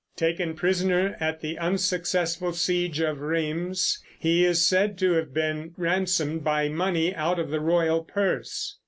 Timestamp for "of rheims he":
3.01-4.43